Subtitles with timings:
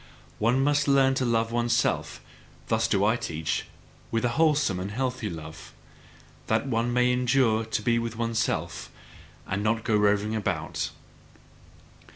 [0.39, 2.21] One must learn to love oneself
[2.69, 3.65] thus do I teach
[4.09, 5.75] with a wholesome and healthy love:
[6.47, 8.89] that one may endure to be with oneself,
[9.45, 10.89] and not go roving about.